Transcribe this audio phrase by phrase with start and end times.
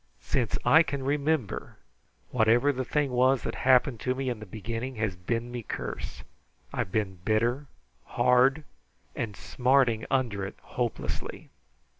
[0.19, 1.77] "Since I can remimber,
[2.31, 6.23] whatever the thing was that happened to me in the beginning has been me curse.
[6.73, 7.67] I've been bitter,
[8.05, 8.63] hard,
[9.15, 11.51] and smarting under it hopelessly.